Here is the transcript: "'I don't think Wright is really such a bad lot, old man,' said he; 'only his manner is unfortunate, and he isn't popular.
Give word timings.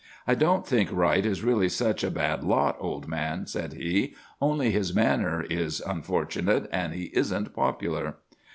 "'I 0.25 0.33
don't 0.33 0.65
think 0.67 0.91
Wright 0.91 1.23
is 1.23 1.43
really 1.43 1.69
such 1.69 2.03
a 2.03 2.09
bad 2.09 2.43
lot, 2.43 2.75
old 2.79 3.07
man,' 3.07 3.45
said 3.45 3.73
he; 3.73 4.15
'only 4.41 4.71
his 4.71 4.95
manner 4.95 5.43
is 5.47 5.79
unfortunate, 5.79 6.67
and 6.71 6.95
he 6.95 7.11
isn't 7.13 7.53
popular. 7.53 8.15